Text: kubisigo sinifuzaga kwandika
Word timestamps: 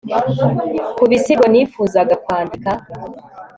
kubisigo 0.97 1.43
sinifuzaga 1.45 2.15
kwandika 2.23 2.71